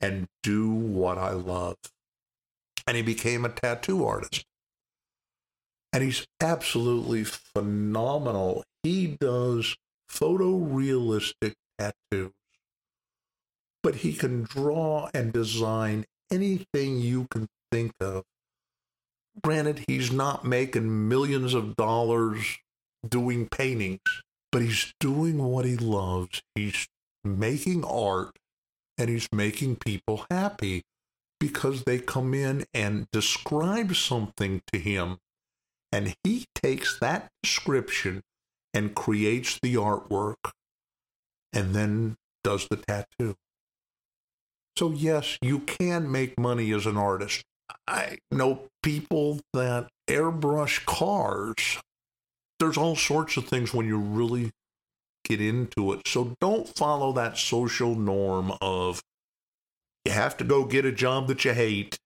and 0.00 0.26
do 0.42 0.70
what 0.70 1.18
I 1.18 1.32
love? 1.32 1.76
And 2.86 2.96
he 2.96 3.02
became 3.02 3.44
a 3.44 3.50
tattoo 3.50 4.04
artist. 4.04 4.44
And 5.92 6.02
he's 6.02 6.26
absolutely 6.40 7.24
phenomenal. 7.24 8.64
He 8.82 9.16
does 9.20 9.76
photorealistic 10.10 11.54
tattoos, 11.78 12.32
but 13.82 13.96
he 13.96 14.12
can 14.12 14.42
draw 14.42 15.08
and 15.12 15.32
design 15.32 16.04
anything 16.30 16.98
you 16.98 17.26
can 17.30 17.48
think 17.72 17.92
of. 18.00 18.24
Granted, 19.42 19.84
he's 19.86 20.12
not 20.12 20.44
making 20.44 21.08
millions 21.08 21.54
of 21.54 21.76
dollars 21.76 22.58
doing 23.08 23.48
paintings, 23.48 24.00
but 24.52 24.62
he's 24.62 24.92
doing 25.00 25.42
what 25.42 25.64
he 25.64 25.76
loves. 25.76 26.42
He's 26.54 26.86
making 27.24 27.84
art 27.84 28.36
and 28.98 29.08
he's 29.08 29.28
making 29.32 29.76
people 29.76 30.26
happy 30.30 30.82
because 31.38 31.84
they 31.84 31.98
come 31.98 32.34
in 32.34 32.64
and 32.74 33.06
describe 33.12 33.94
something 33.94 34.62
to 34.72 34.78
him. 34.78 35.18
And 35.92 36.14
he 36.24 36.46
takes 36.54 36.98
that 37.00 37.28
description 37.42 38.22
and 38.72 38.94
creates 38.94 39.58
the 39.60 39.74
artwork 39.74 40.52
and 41.52 41.74
then 41.74 42.16
does 42.44 42.68
the 42.68 42.76
tattoo. 42.76 43.34
So, 44.76 44.92
yes, 44.92 45.36
you 45.42 45.60
can 45.60 46.10
make 46.10 46.38
money 46.38 46.72
as 46.72 46.86
an 46.86 46.96
artist. 46.96 47.42
I 47.86 48.18
know 48.30 48.68
people 48.82 49.40
that 49.52 49.88
airbrush 50.08 50.84
cars. 50.86 51.78
There's 52.58 52.76
all 52.76 52.96
sorts 52.96 53.36
of 53.36 53.46
things 53.46 53.74
when 53.74 53.86
you 53.86 53.98
really 53.98 54.52
get 55.24 55.40
into 55.40 55.92
it. 55.92 56.06
So, 56.06 56.34
don't 56.40 56.68
follow 56.68 57.12
that 57.12 57.36
social 57.36 57.94
norm 57.94 58.52
of 58.60 59.02
you 60.04 60.12
have 60.12 60.36
to 60.38 60.44
go 60.44 60.64
get 60.64 60.84
a 60.84 60.92
job 60.92 61.28
that 61.28 61.44
you 61.44 61.52
hate, 61.52 61.98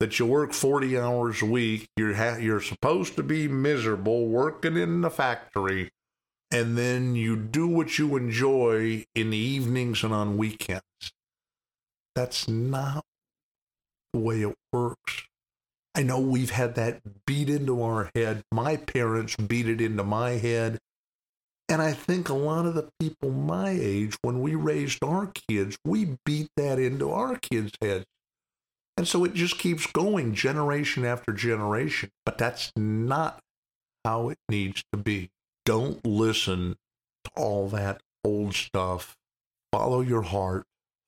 that 0.00 0.18
you 0.18 0.26
work 0.26 0.52
40 0.52 0.98
hours 0.98 1.42
a 1.42 1.46
week, 1.46 1.88
you're, 1.96 2.14
ha- 2.14 2.36
you're 2.36 2.60
supposed 2.60 3.16
to 3.16 3.22
be 3.22 3.48
miserable 3.48 4.26
working 4.26 4.76
in 4.76 5.00
the 5.00 5.10
factory 5.10 5.90
and 6.54 6.78
then 6.78 7.16
you 7.16 7.36
do 7.36 7.66
what 7.66 7.98
you 7.98 8.16
enjoy 8.16 9.04
in 9.12 9.30
the 9.30 9.36
evenings 9.36 10.04
and 10.04 10.14
on 10.14 10.36
weekends. 10.36 10.84
That's 12.14 12.46
not 12.46 13.04
the 14.12 14.20
way 14.20 14.42
it 14.42 14.54
works. 14.72 15.24
I 15.96 16.04
know 16.04 16.20
we've 16.20 16.50
had 16.50 16.76
that 16.76 17.00
beat 17.26 17.48
into 17.48 17.82
our 17.82 18.08
head. 18.14 18.44
My 18.52 18.76
parents 18.76 19.34
beat 19.34 19.68
it 19.68 19.80
into 19.80 20.04
my 20.04 20.32
head. 20.32 20.78
And 21.68 21.82
I 21.82 21.92
think 21.92 22.28
a 22.28 22.34
lot 22.34 22.66
of 22.66 22.74
the 22.74 22.88
people 23.00 23.30
my 23.30 23.70
age, 23.70 24.16
when 24.22 24.40
we 24.40 24.54
raised 24.54 25.02
our 25.02 25.32
kids, 25.48 25.76
we 25.84 26.18
beat 26.24 26.50
that 26.56 26.78
into 26.78 27.10
our 27.10 27.36
kids' 27.36 27.72
heads. 27.80 28.04
And 28.96 29.08
so 29.08 29.24
it 29.24 29.34
just 29.34 29.58
keeps 29.58 29.86
going 29.86 30.34
generation 30.34 31.04
after 31.04 31.32
generation. 31.32 32.10
But 32.24 32.38
that's 32.38 32.72
not 32.76 33.40
how 34.04 34.28
it 34.28 34.38
needs 34.48 34.84
to 34.92 34.98
be 34.98 35.30
don't 35.64 36.04
listen 36.04 36.76
to 37.24 37.30
all 37.36 37.68
that 37.68 38.00
old 38.24 38.54
stuff. 38.54 39.16
Follow 39.72 40.00
your 40.00 40.22
heart, 40.22 40.64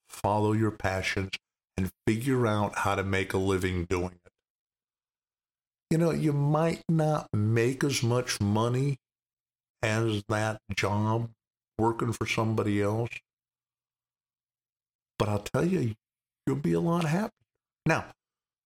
follow 0.08 0.52
your 0.52 0.70
passions, 0.70 1.30
and 1.76 1.90
figure 2.06 2.46
out 2.46 2.78
how 2.78 2.94
to 2.94 3.04
make 3.04 3.32
a 3.32 3.38
living 3.38 3.84
doing 3.84 4.18
it. 4.24 4.32
You 5.90 5.98
know, 5.98 6.10
you 6.10 6.32
might 6.32 6.82
not 6.88 7.28
make 7.32 7.84
as 7.84 8.02
much 8.02 8.40
money 8.40 8.96
as 9.82 10.24
that 10.28 10.58
job 10.74 11.30
working 11.78 12.12
for 12.12 12.26
somebody 12.26 12.82
else, 12.82 13.10
but 15.18 15.28
I'll 15.28 15.38
tell 15.38 15.64
you, 15.64 15.94
you'll 16.46 16.56
be 16.56 16.72
a 16.72 16.80
lot 16.80 17.04
happier. 17.04 17.30
Now, 17.86 18.06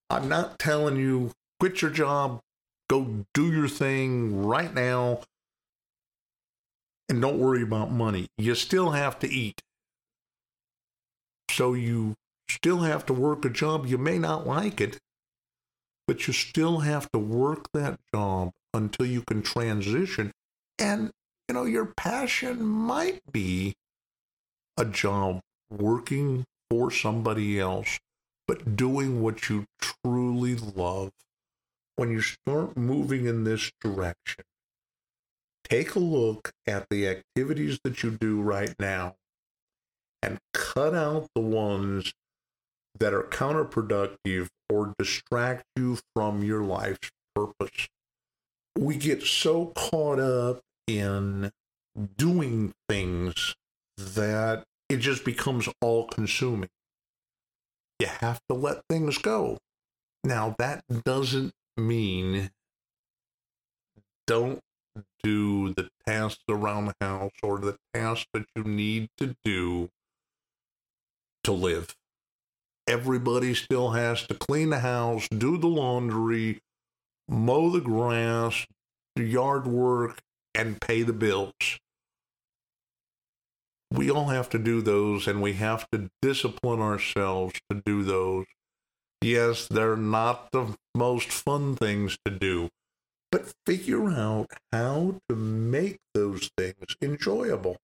I'm 0.08 0.28
not 0.28 0.58
telling 0.58 0.96
you 0.96 1.32
quit 1.60 1.82
your 1.82 1.90
job, 1.90 2.40
go 2.88 3.26
do 3.34 3.52
your 3.52 3.68
thing 3.68 4.44
right 4.44 4.74
now 4.74 5.20
and 7.08 7.20
don't 7.20 7.38
worry 7.38 7.62
about 7.62 7.92
money. 7.92 8.28
You 8.38 8.54
still 8.54 8.92
have 8.92 9.18
to 9.20 9.28
eat. 9.28 9.60
So 11.50 11.74
you 11.74 12.14
still 12.48 12.78
have 12.78 13.04
to 13.06 13.12
work 13.12 13.44
a 13.44 13.50
job. 13.50 13.86
You 13.86 13.98
may 13.98 14.18
not 14.18 14.46
like 14.46 14.80
it, 14.80 14.98
but 16.06 16.26
you 16.26 16.32
still 16.32 16.78
have 16.80 17.10
to 17.12 17.18
work 17.18 17.66
that 17.74 18.00
job 18.14 18.50
until 18.72 19.06
you 19.06 19.22
can 19.22 19.42
transition 19.42 20.32
And, 20.78 21.10
you 21.48 21.54
know, 21.54 21.64
your 21.64 21.92
passion 21.96 22.64
might 22.64 23.20
be 23.30 23.74
a 24.78 24.84
job 24.84 25.40
working 25.70 26.44
for 26.70 26.90
somebody 26.90 27.60
else, 27.60 27.98
but 28.50 28.74
doing 28.74 29.22
what 29.22 29.48
you 29.48 29.64
truly 29.80 30.56
love. 30.56 31.12
When 31.94 32.10
you 32.10 32.20
start 32.20 32.76
moving 32.76 33.26
in 33.26 33.44
this 33.44 33.70
direction, 33.80 34.42
take 35.62 35.94
a 35.94 36.00
look 36.00 36.50
at 36.66 36.88
the 36.90 37.06
activities 37.06 37.78
that 37.84 38.02
you 38.02 38.10
do 38.10 38.42
right 38.42 38.74
now 38.80 39.14
and 40.20 40.40
cut 40.52 40.96
out 40.96 41.28
the 41.36 41.40
ones 41.40 42.12
that 42.98 43.14
are 43.14 43.22
counterproductive 43.22 44.48
or 44.68 44.94
distract 44.98 45.62
you 45.76 46.00
from 46.16 46.42
your 46.42 46.64
life's 46.64 47.08
purpose. 47.36 47.86
We 48.76 48.96
get 48.96 49.22
so 49.22 49.66
caught 49.76 50.18
up 50.18 50.58
in 50.88 51.52
doing 52.16 52.72
things 52.88 53.54
that 53.96 54.64
it 54.88 54.96
just 54.96 55.24
becomes 55.24 55.68
all 55.80 56.08
consuming. 56.08 56.68
You 58.00 58.06
have 58.06 58.40
to 58.48 58.54
let 58.56 58.82
things 58.88 59.18
go. 59.18 59.58
Now, 60.24 60.56
that 60.58 60.84
doesn't 61.04 61.52
mean 61.76 62.50
don't 64.26 64.60
do 65.22 65.74
the 65.74 65.90
tasks 66.06 66.42
around 66.48 66.86
the 66.86 66.94
house 67.06 67.32
or 67.42 67.58
the 67.58 67.76
tasks 67.92 68.26
that 68.32 68.46
you 68.56 68.64
need 68.64 69.08
to 69.18 69.34
do 69.44 69.90
to 71.44 71.52
live. 71.52 71.94
Everybody 72.86 73.54
still 73.54 73.90
has 73.90 74.26
to 74.28 74.34
clean 74.34 74.70
the 74.70 74.80
house, 74.80 75.28
do 75.28 75.58
the 75.58 75.68
laundry, 75.68 76.60
mow 77.28 77.70
the 77.70 77.80
grass, 77.80 78.66
do 79.14 79.22
yard 79.22 79.66
work, 79.66 80.20
and 80.54 80.80
pay 80.80 81.02
the 81.02 81.12
bills. 81.12 81.78
We 83.90 84.10
all 84.10 84.26
have 84.26 84.48
to 84.50 84.58
do 84.58 84.82
those, 84.82 85.26
and 85.26 85.42
we 85.42 85.54
have 85.54 85.88
to 85.90 86.10
discipline 86.22 86.80
ourselves 86.80 87.54
to 87.70 87.82
do 87.84 88.02
those. 88.02 88.46
Yes, 89.20 89.66
they're 89.66 89.96
not 89.96 90.52
the 90.52 90.76
most 90.94 91.30
fun 91.30 91.76
things 91.76 92.16
to 92.24 92.30
do, 92.30 92.68
but 93.30 93.52
figure 93.66 94.10
out 94.10 94.50
how 94.72 95.16
to 95.28 95.36
make 95.36 95.98
those 96.14 96.50
things 96.56 96.96
enjoyable. 97.02 97.76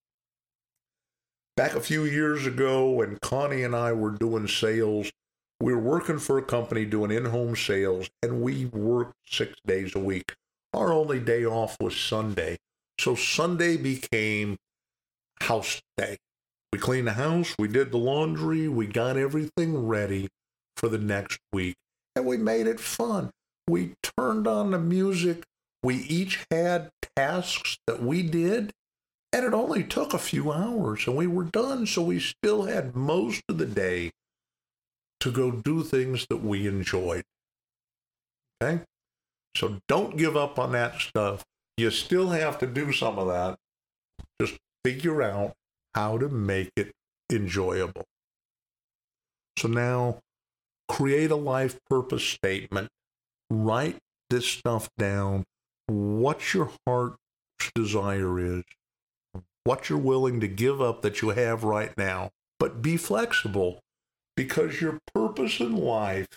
Back 1.57 1.75
a 1.75 1.81
few 1.81 2.05
years 2.05 2.47
ago, 2.47 2.91
when 2.91 3.19
Connie 3.21 3.63
and 3.63 3.75
I 3.75 3.93
were 3.93 4.11
doing 4.11 4.47
sales, 4.47 5.11
we 5.61 5.73
were 5.73 5.81
working 5.81 6.19
for 6.19 6.39
a 6.39 6.43
company 6.43 6.85
doing 6.85 7.11
in 7.11 7.25
home 7.25 7.57
sales, 7.57 8.09
and 8.23 8.43
we 8.43 8.67
worked 8.67 9.15
six 9.27 9.55
days 9.67 9.95
a 9.95 9.99
week. 9.99 10.35
Our 10.73 10.93
only 10.93 11.19
day 11.19 11.45
off 11.45 11.77
was 11.81 11.97
Sunday. 11.97 12.59
So 13.01 13.15
Sunday 13.15 13.77
became 13.77 14.57
house 15.41 15.81
day. 15.97 16.17
We 16.73 16.79
cleaned 16.79 17.07
the 17.07 17.13
house, 17.13 17.55
we 17.59 17.69
did 17.69 17.91
the 17.91 17.99
laundry, 17.99 18.69
we 18.69 18.87
got 18.87 19.17
everything 19.17 19.87
ready 19.87 20.29
for 20.77 20.89
the 20.89 20.99
next 20.99 21.39
week, 21.53 21.77
and 22.15 22.27
we 22.27 22.37
made 22.37 22.67
it 22.67 22.81
fun. 22.81 23.31
We 23.69 23.95
turned 24.19 24.47
on 24.47 24.71
the 24.71 24.79
music. 24.79 25.43
We 25.83 25.97
each 25.97 26.45
had 26.51 26.91
tasks 27.17 27.79
that 27.87 28.03
we 28.03 28.23
did, 28.23 28.73
and 29.33 29.45
it 29.45 29.55
only 29.55 29.85
took 29.85 30.15
a 30.15 30.19
few 30.19 30.53
hours 30.53 31.07
and 31.07 31.17
we 31.17 31.27
were 31.27 31.45
done. 31.45 31.87
So 31.87 32.03
we 32.03 32.21
still 32.21 32.63
had 32.63 32.97
most 32.97 33.43
of 33.49 33.59
the 33.59 33.67
day 33.67 34.11
to 35.21 35.31
go 35.31 35.51
do 35.51 35.83
things 35.83 36.27
that 36.31 36.43
we 36.43 36.67
enjoyed. 36.67 37.25
Okay? 38.63 38.83
So 39.57 39.79
don't 39.89 40.17
give 40.17 40.37
up 40.37 40.59
on 40.59 40.73
that 40.73 41.01
stuff. 41.01 41.45
You 41.77 41.91
still 41.91 42.31
have 42.31 42.59
to 42.61 42.67
do 42.67 42.93
some 42.93 43.19
of 43.19 43.29
that. 43.29 43.57
Figure 44.87 45.21
out 45.21 45.55
how 45.97 46.17
to 46.17 46.29
make 46.29 46.71
it 46.77 46.93
enjoyable. 47.29 48.05
So 49.59 49.67
now 49.67 50.21
create 50.89 51.33
a 51.33 51.35
life 51.35 51.81
purpose 51.91 52.23
statement. 52.23 52.87
Write 53.51 53.99
this 54.31 54.47
stuff 54.47 54.89
down. 54.97 55.43
What 55.89 56.55
your 56.55 56.71
heart's 56.87 57.17
desire 57.75 58.39
is 58.39 58.63
what 59.65 59.91
you're 59.91 59.99
willing 59.99 60.39
to 60.39 60.47
give 60.47 60.81
up 60.81 61.03
that 61.03 61.21
you 61.21 61.31
have 61.31 61.65
right 61.65 61.91
now. 61.99 62.31
But 62.61 62.81
be 62.81 62.97
flexible 62.97 63.81
because 64.37 64.81
your 64.81 65.01
purpose 65.13 65.59
in 65.59 65.75
life 65.75 66.29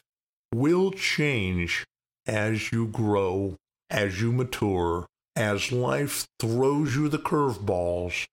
will 0.52 0.90
change 0.90 1.86
as 2.26 2.72
you 2.72 2.88
grow, 2.88 3.58
as 3.92 4.20
you 4.20 4.32
mature, 4.32 5.06
as 5.36 5.72
life 5.72 6.28
throws 6.40 6.96
you 6.96 7.10
the 7.10 7.20
curveballs. 7.20 8.26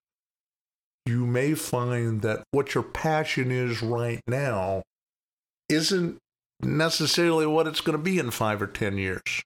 You 1.06 1.24
may 1.24 1.54
find 1.54 2.22
that 2.22 2.44
what 2.50 2.74
your 2.74 2.82
passion 2.84 3.50
is 3.50 3.82
right 3.82 4.20
now 4.26 4.82
isn't 5.68 6.18
necessarily 6.60 7.46
what 7.46 7.66
it's 7.66 7.80
going 7.80 7.96
to 7.96 8.02
be 8.02 8.18
in 8.18 8.30
five 8.30 8.60
or 8.60 8.66
10 8.66 8.98
years. 8.98 9.42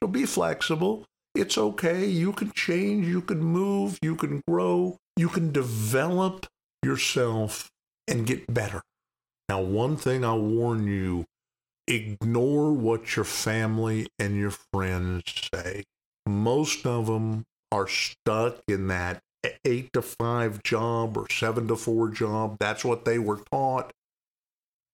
So 0.00 0.08
be 0.08 0.26
flexible 0.26 1.06
it's 1.36 1.58
okay. 1.58 2.06
You 2.06 2.32
can 2.32 2.50
change, 2.52 3.06
you 3.06 3.20
can 3.20 3.42
move, 3.42 3.98
you 4.02 4.16
can 4.16 4.42
grow, 4.48 4.96
you 5.16 5.28
can 5.28 5.52
develop 5.52 6.46
yourself 6.82 7.70
and 8.08 8.26
get 8.26 8.52
better. 8.52 8.82
Now, 9.48 9.60
one 9.60 9.96
thing 9.96 10.24
I'll 10.24 10.40
warn 10.40 10.86
you 10.86 11.24
ignore 11.86 12.72
what 12.72 13.14
your 13.14 13.24
family 13.24 14.08
and 14.18 14.36
your 14.36 14.52
friends 14.72 15.22
say. 15.54 15.84
Most 16.26 16.86
of 16.86 17.06
them 17.06 17.44
are 17.70 17.86
stuck 17.86 18.58
in 18.66 18.88
that 18.88 19.20
eight 19.64 19.92
to 19.92 20.02
five 20.02 20.62
job 20.62 21.16
or 21.16 21.28
seven 21.30 21.68
to 21.68 21.76
four 21.76 22.08
job. 22.08 22.56
That's 22.58 22.84
what 22.84 23.04
they 23.04 23.18
were 23.18 23.40
taught. 23.50 23.92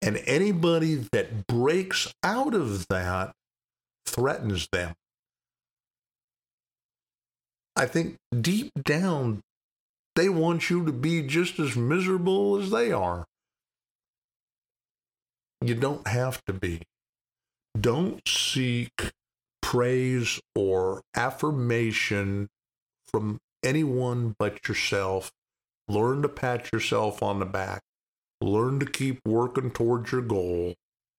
And 0.01 0.21
anybody 0.27 1.07
that 1.13 1.47
breaks 1.47 2.13
out 2.25 2.55
of 2.55 2.89
that 2.89 3.33
threatens 4.07 4.69
them. 4.73 4.95
I 7.77 7.87
think 7.87 8.17
deep 8.39 8.71
down, 8.83 9.41
they 10.15 10.29
want 10.29 10.69
you 10.69 10.85
to 10.85 10.93
be 10.93 11.23
just 11.23 11.59
as 11.59 11.77
miserable 11.77 12.59
as 12.59 12.71
they 12.71 12.93
are. 12.93 13.25
You 15.65 15.75
don't 15.75 16.07
have 16.07 16.45
to 16.47 16.53
be. 16.53 16.83
Don't 17.81 18.21
seek 18.29 19.13
praise 19.63 20.41
or 20.55 21.03
affirmation 21.17 22.49
from 23.07 23.39
anyone 23.63 24.35
but 24.39 24.67
yourself. 24.69 25.33
Learn 25.89 26.23
to 26.23 26.29
pat 26.29 26.73
yourself 26.73 27.23
on 27.23 27.39
the 27.39 27.47
back. 27.47 27.83
Learn 28.41 28.81
to 28.81 28.87
keep 28.87 29.21
working 29.27 29.71
towards 29.71 30.13
your 30.13 30.23
goal, 30.23 30.75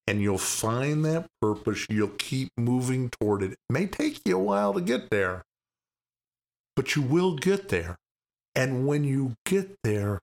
and 0.08 0.22
you'll 0.22 0.38
find 0.38 1.06
that 1.06 1.28
purpose. 1.42 1.86
You'll 1.90 2.10
keep 2.10 2.50
moving 2.58 3.10
toward 3.10 3.44
it. 3.44 3.52
It 3.54 3.58
may 3.70 3.86
take 3.86 4.22
you 4.26 4.38
a 4.38 4.44
while 4.44 4.74
to 4.74 4.82
get 4.82 5.10
there, 5.10 5.44
but 6.76 6.96
you 6.96 7.02
will 7.02 7.36
get 7.36 7.70
there. 7.70 7.98
And 8.56 8.86
when 8.86 9.04
you 9.04 9.34
get 9.46 9.78
there, 9.84 10.20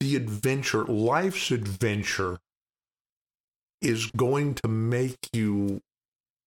the 0.00 0.16
adventure, 0.16 0.84
life's 0.84 1.50
adventure, 1.50 2.38
is 3.80 4.06
going 4.06 4.54
to 4.54 4.68
make 4.68 5.18
you 5.32 5.80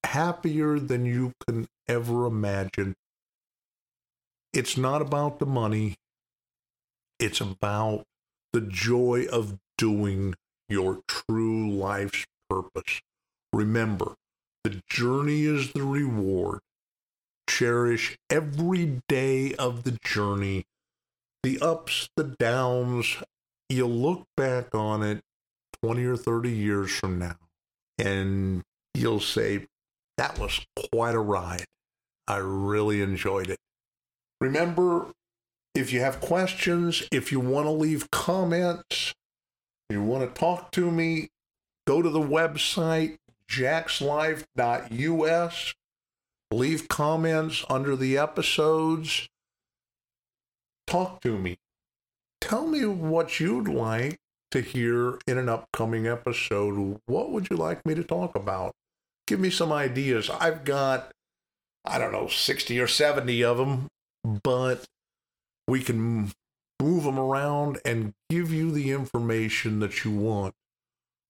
happier 0.04 0.80
than 0.80 1.06
you 1.06 1.34
can 1.48 1.68
ever 1.88 2.26
imagine. 2.26 2.96
It's 4.58 4.76
not 4.76 5.04
about 5.04 5.38
the 5.38 5.46
money, 5.46 5.98
it's 7.20 7.40
about 7.40 8.06
the 8.54 8.62
joy 8.62 9.28
of 9.32 9.60
doing 9.78 10.34
your 10.68 11.02
true 11.08 11.70
life's 11.70 12.26
purpose. 12.50 13.02
Remember, 13.54 14.16
the 14.64 14.82
journey 14.90 15.44
is 15.44 15.74
the 15.74 15.84
reward 15.84 16.62
cherish 17.48 18.18
every 18.32 19.04
day 19.08 19.54
of 19.54 19.84
the 19.84 20.00
journey, 20.04 20.66
the 21.44 21.60
ups, 21.62 22.10
the 22.18 22.24
downs. 22.40 23.16
You'll 23.70 23.90
look 23.90 24.26
back 24.36 24.74
on 24.74 25.04
it 25.04 25.22
20 25.84 26.04
or 26.04 26.18
30 26.18 26.50
years 26.50 26.90
from 26.90 27.20
now, 27.20 27.38
and 28.00 28.64
you'll 28.96 29.20
say, 29.20 29.68
that 30.18 30.40
was 30.40 30.66
quite 30.92 31.14
a 31.14 31.20
ride. 31.20 31.66
I 32.28 32.38
really 32.38 33.04
enjoyed 33.04 33.52
it. 33.52 33.60
Remember, 34.40 35.08
if 35.74 35.92
you 35.94 36.02
have 36.02 36.22
questions, 36.22 37.02
if 37.12 37.32
you 37.32 37.40
want 37.40 37.66
to 37.66 37.72
leave 37.72 38.12
comments, 38.12 39.16
you 39.90 40.04
want 40.04 40.28
to 40.28 40.40
talk 40.40 40.72
to 40.74 40.92
me, 40.92 41.30
go 41.86 42.02
to 42.02 42.10
the 42.10 42.20
website, 42.20 43.18
jackslife.us 43.48 45.74
leave 46.52 46.88
comments 46.88 47.66
under 47.70 47.96
the 47.96 48.18
episodes. 48.18 49.28
Talk 50.86 51.22
to 51.22 51.38
me. 51.38 51.58
Tell 52.40 52.68
me 52.68 52.86
what 52.86 53.40
you'd 53.40 53.68
like 53.68 54.18
to 54.52 54.62
hear 54.62 55.20
in 55.28 55.38
an 55.38 55.50
upcoming 55.50 56.08
episode. 56.08 57.00
What 57.06 57.32
would 57.32 57.50
you 57.50 57.58
like 57.58 57.86
me 57.86 57.96
to 57.96 58.04
talk 58.04 58.36
about? 58.36 58.74
Give 59.26 59.40
me 59.40 59.50
some 59.50 59.74
ideas. 59.74 60.30
I've 60.30 60.64
got, 60.64 61.12
I 61.84 61.98
don't 61.98 62.14
know, 62.14 62.28
60 62.28 62.80
or 62.80 62.88
70 62.88 63.44
of 63.44 63.58
them, 63.58 63.88
but 64.44 64.86
we 65.68 65.82
can 65.82 66.32
move 66.82 67.04
them 67.04 67.20
around 67.20 67.80
and 67.86 68.14
give 68.30 68.52
you 68.52 68.72
the 68.72 68.92
information 68.92 69.80
that 69.80 70.04
you 70.04 70.12
want. 70.12 70.54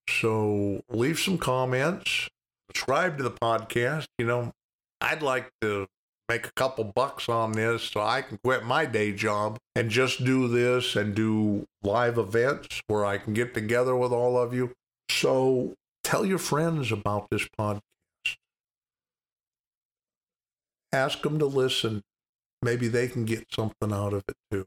So 0.09 0.81
leave 0.89 1.19
some 1.19 1.37
comments, 1.37 2.29
subscribe 2.69 3.17
to 3.17 3.23
the 3.23 3.31
podcast. 3.31 4.05
You 4.17 4.25
know, 4.25 4.51
I'd 5.01 5.21
like 5.21 5.49
to 5.61 5.87
make 6.29 6.45
a 6.47 6.51
couple 6.51 6.83
bucks 6.83 7.29
on 7.29 7.53
this 7.53 7.83
so 7.83 8.01
I 8.01 8.21
can 8.21 8.37
quit 8.43 8.63
my 8.63 8.85
day 8.85 9.13
job 9.13 9.57
and 9.75 9.89
just 9.89 10.23
do 10.25 10.47
this 10.47 10.95
and 10.95 11.15
do 11.15 11.65
live 11.83 12.17
events 12.17 12.81
where 12.87 13.05
I 13.05 13.17
can 13.17 13.33
get 13.33 13.53
together 13.53 13.95
with 13.95 14.11
all 14.11 14.37
of 14.37 14.53
you. 14.53 14.73
So 15.09 15.75
tell 16.03 16.25
your 16.25 16.39
friends 16.39 16.91
about 16.91 17.27
this 17.29 17.47
podcast. 17.59 17.81
Ask 20.93 21.21
them 21.21 21.39
to 21.39 21.45
listen. 21.45 22.01
Maybe 22.61 22.87
they 22.87 23.07
can 23.07 23.25
get 23.25 23.47
something 23.53 23.93
out 23.93 24.13
of 24.13 24.23
it 24.27 24.35
too. 24.51 24.65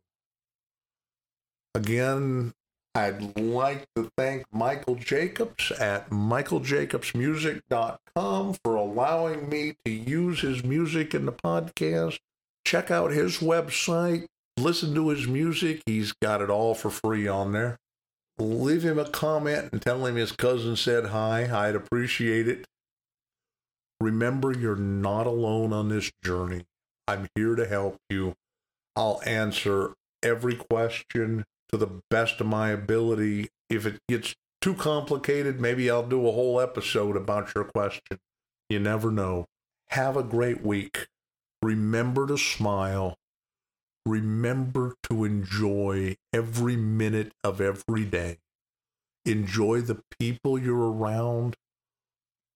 Again, 1.74 2.52
I'd 2.94 3.38
like 3.38 3.86
to 3.94 4.10
thank 4.16 4.44
Michael 4.52 4.96
Jacobs 4.96 5.70
at 5.72 6.10
michaeljacobsmusic.com 6.10 8.56
for 8.64 8.74
allowing 8.74 9.48
me 9.48 9.76
to 9.84 9.92
use 9.92 10.40
his 10.40 10.64
music 10.64 11.14
in 11.14 11.26
the 11.26 11.32
podcast. 11.32 12.18
Check 12.64 12.90
out 12.90 13.12
his 13.12 13.38
website, 13.38 14.26
listen 14.58 14.92
to 14.94 15.08
his 15.08 15.28
music. 15.28 15.82
He's 15.86 16.12
got 16.12 16.42
it 16.42 16.50
all 16.50 16.74
for 16.74 16.90
free 16.90 17.28
on 17.28 17.52
there. 17.52 17.78
Leave 18.38 18.82
him 18.82 18.98
a 18.98 19.08
comment 19.08 19.68
and 19.72 19.80
tell 19.80 20.04
him 20.06 20.16
his 20.16 20.32
cousin 20.32 20.74
said 20.74 21.06
hi. 21.06 21.68
I'd 21.68 21.76
appreciate 21.76 22.48
it. 22.48 22.66
Remember, 24.00 24.50
you're 24.50 24.76
not 24.76 25.26
alone 25.26 25.72
on 25.72 25.90
this 25.90 26.10
journey. 26.24 26.64
I'm 27.10 27.26
here 27.34 27.56
to 27.56 27.66
help 27.66 27.96
you. 28.08 28.34
I'll 28.94 29.20
answer 29.26 29.94
every 30.22 30.54
question 30.54 31.44
to 31.70 31.76
the 31.76 32.00
best 32.08 32.40
of 32.40 32.46
my 32.46 32.70
ability. 32.70 33.48
If 33.68 33.84
it 33.84 33.98
gets 34.08 34.36
too 34.60 34.74
complicated, 34.74 35.60
maybe 35.60 35.90
I'll 35.90 36.06
do 36.06 36.28
a 36.28 36.32
whole 36.32 36.60
episode 36.60 37.16
about 37.16 37.52
your 37.52 37.64
question. 37.64 38.18
You 38.68 38.78
never 38.78 39.10
know. 39.10 39.46
Have 39.88 40.16
a 40.16 40.22
great 40.22 40.64
week. 40.64 41.08
Remember 41.62 42.28
to 42.28 42.38
smile. 42.38 43.16
Remember 44.06 44.94
to 45.10 45.24
enjoy 45.24 46.14
every 46.32 46.76
minute 46.76 47.32
of 47.42 47.60
every 47.60 48.04
day. 48.04 48.38
Enjoy 49.26 49.80
the 49.80 50.00
people 50.20 50.56
you're 50.56 50.92
around. 50.92 51.56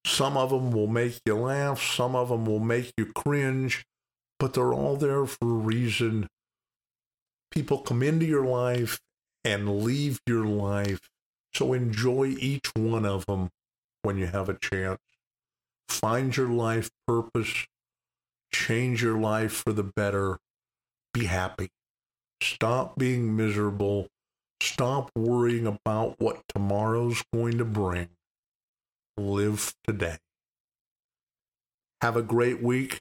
Some 0.07 0.37
of 0.37 0.51
them 0.51 0.71
will 0.71 0.87
make 0.87 1.19
you 1.27 1.35
laugh, 1.35 1.83
some 1.83 2.15
of 2.15 2.29
them 2.29 2.47
will 2.47 2.61
make 2.61 2.93
you 2.97 3.07
cringe, 3.07 3.85
but 4.39 4.55
they're 4.55 4.75
all 4.75 4.97
there 4.97 5.27
for 5.27 5.49
a 5.49 5.55
reason 5.55 6.29
people 7.55 7.79
come 7.79 8.03
into 8.03 8.27
your 8.27 8.45
life 8.45 8.99
and 9.45 9.85
leave 9.85 10.19
your 10.27 10.45
life. 10.45 11.09
So 11.55 11.73
enjoy 11.73 12.35
each 12.39 12.69
one 12.75 13.07
of 13.07 13.27
them 13.27 13.51
when 14.03 14.19
you 14.19 14.27
have 14.27 14.49
a 14.49 14.59
chance. 14.59 14.99
Find 15.89 16.37
your 16.37 16.49
life 16.49 16.91
purpose, 17.07 17.67
change 18.53 19.03
your 19.03 19.19
life 19.19 19.53
for 19.53 19.73
the 19.73 19.85
better. 19.85 20.39
Be 21.13 21.27
happy. 21.27 21.69
Stop 22.43 22.99
being 22.99 23.37
miserable. 23.37 24.09
Stop 24.61 25.13
worrying 25.15 25.67
about 25.67 26.17
what 26.19 26.43
tomorrow's 26.53 27.23
going 27.33 27.59
to 27.59 27.65
bring. 27.65 28.09
Live 29.17 29.75
today. 29.87 30.17
Have 32.01 32.17
a 32.17 32.23
great 32.23 32.61
week, 32.61 33.01